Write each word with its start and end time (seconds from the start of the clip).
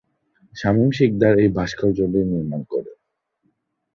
শামীম 0.53 0.89
শিকদার 0.97 1.33
এই 1.39 1.49
ভাস্কর্যটি 1.57 2.19
নির্মাণ 2.31 2.61
করেন। 2.71 2.97